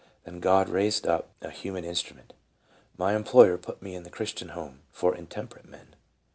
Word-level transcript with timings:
thenGod 0.25 0.67
raised 0.67 1.05
up 1.05 1.29
a 1.43 1.51
human 1.51 1.85
instrument. 1.85 2.33
My 2.97 3.15
employer 3.15 3.55
put 3.59 3.83
me 3.83 3.93
in 3.93 4.01
the 4.01 4.09
Christian 4.09 4.49
home 4.57 4.79
[for 4.91 5.13
intemperate 5.13 5.69
men]. 5.69 5.93